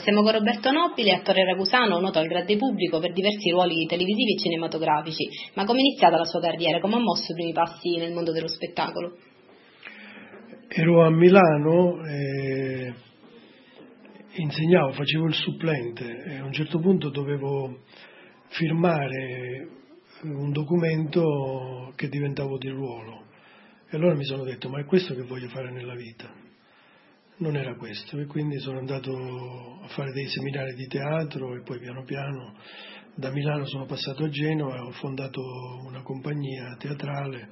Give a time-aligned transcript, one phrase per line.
[0.00, 4.38] Siamo con Roberto Nobile, attore ragusano, noto al grande pubblico per diversi ruoli televisivi e
[4.38, 5.28] cinematografici.
[5.54, 6.80] Ma come è iniziata la sua carriera?
[6.80, 9.16] Come ha mosso i primi passi nel mondo dello spettacolo?
[10.68, 12.92] Ero a Milano e
[14.32, 17.82] insegnavo, facevo il supplente e a un certo punto dovevo
[18.48, 19.68] firmare
[20.22, 23.26] un documento che diventavo di ruolo.
[23.88, 26.43] E allora mi sono detto, ma è questo che voglio fare nella vita?
[27.36, 29.12] Non era questo e quindi sono andato
[29.82, 32.54] a fare dei seminari di teatro e poi piano piano
[33.14, 35.40] da Milano sono passato a Genova e ho fondato
[35.84, 37.48] una compagnia teatrale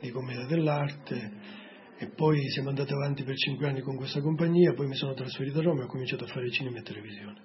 [0.00, 1.64] di commedia dell'arte
[1.98, 5.60] e poi siamo andati avanti per cinque anni con questa compagnia, poi mi sono trasferito
[5.60, 7.40] a Roma e ho cominciato a fare cinema e televisione.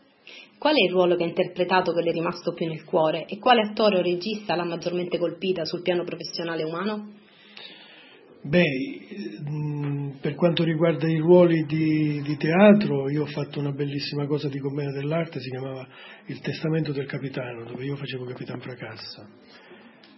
[0.58, 3.38] Qual è il ruolo che ha interpretato che le è rimasto più nel cuore e
[3.40, 7.21] quale attore o regista l'ha maggiormente colpita sul piano professionale umano?
[8.44, 14.50] Beh, per quanto riguarda i ruoli di, di, teatro, io ho fatto una bellissima cosa
[14.50, 15.88] di commedia dell'arte, si chiamava
[16.26, 19.28] Il testamento del capitano, dove io facevo Capitan Fracassa.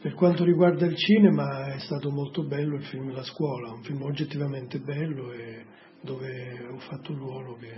[0.01, 4.01] Per quanto riguarda il cinema è stato molto bello il film La scuola, un film
[4.03, 5.65] oggettivamente bello e
[6.01, 7.73] dove ho fatto un ruolo che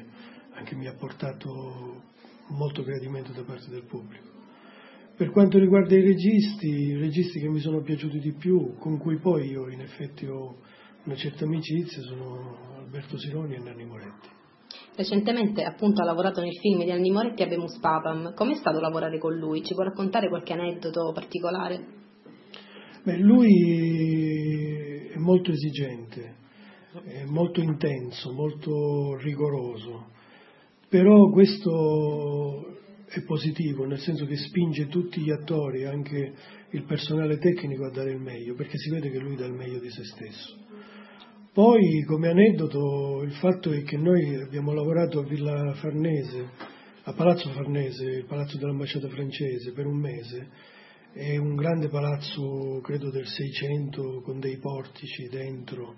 [0.54, 2.04] anche mi ha portato
[2.50, 4.35] molto gradimento da parte del pubblico.
[5.18, 9.18] Per quanto riguarda i registi, i registi che mi sono piaciuti di più, con cui
[9.18, 10.58] poi io in effetti ho
[11.06, 14.28] una certa amicizia sono Alberto Sironi e Nanni Moretti.
[14.94, 18.34] Recentemente appunto ha lavorato nel film di Nanni Moretti a Bemus Papam.
[18.34, 19.64] Com'è stato lavorare con lui?
[19.64, 21.86] Ci può raccontare qualche aneddoto particolare?
[23.04, 23.54] Beh, lui
[25.14, 26.36] è molto esigente,
[27.06, 30.08] è molto intenso, molto rigoroso,
[30.90, 32.75] però questo
[33.20, 36.34] è positivo, nel senso che spinge tutti gli attori, anche
[36.72, 39.80] il personale tecnico a dare il meglio, perché si vede che lui dà il meglio
[39.80, 40.64] di se stesso.
[41.54, 46.50] Poi come aneddoto il fatto è che noi abbiamo lavorato a Villa Farnese,
[47.04, 50.50] a Palazzo Farnese, il palazzo dell'ambasciata francese, per un mese.
[51.14, 55.96] È un grande palazzo, credo del 600, con dei portici dentro.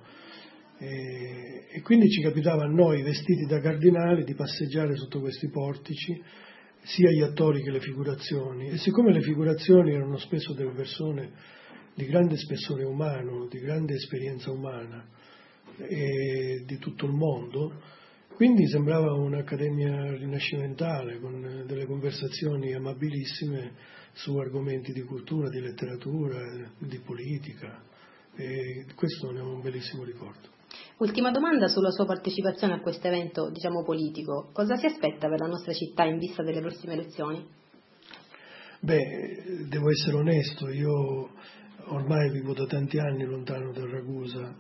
[0.78, 6.22] E, e quindi ci capitava a noi, vestiti da cardinali, di passeggiare sotto questi portici,
[6.88, 8.70] sia gli attori che le figurazioni.
[8.70, 11.32] E siccome le figurazioni erano spesso delle persone
[11.94, 15.06] di grande spessore umano, di grande esperienza umana,
[15.78, 17.82] e di tutto il mondo,
[18.36, 23.74] quindi sembrava un'accademia rinascimentale con delle conversazioni amabilissime
[24.14, 26.40] su argomenti di cultura, di letteratura,
[26.78, 27.84] di politica
[28.36, 30.57] e questo ne ho un bellissimo ricordo.
[31.00, 34.50] Ultima domanda sulla sua partecipazione a questo evento, diciamo politico.
[34.52, 37.46] Cosa si aspetta per la nostra città in vista delle prossime elezioni?
[38.80, 41.30] Beh, devo essere onesto, io
[41.90, 44.56] ormai vivo da tanti anni lontano da Ragusa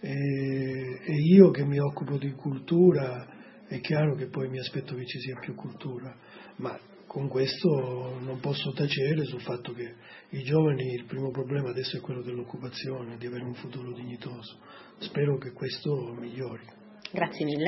[0.00, 3.24] e, e io che mi occupo di cultura
[3.68, 6.16] è chiaro che poi mi aspetto che ci sia più cultura,
[6.56, 9.94] ma con questo non posso tacere sul fatto che
[10.30, 14.58] i giovani il primo problema adesso è quello dell'occupazione, di avere un futuro dignitoso.
[14.98, 16.64] Spero che questo migliori.
[17.12, 17.64] Grazie mille.